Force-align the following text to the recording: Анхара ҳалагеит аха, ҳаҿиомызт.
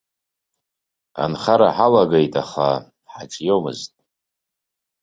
Анхара 1.23 1.69
ҳалагеит 1.75 2.33
аха, 2.43 2.67
ҳаҿиомызт. 3.11 3.93